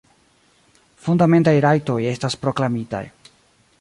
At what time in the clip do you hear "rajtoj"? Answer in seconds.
1.67-1.99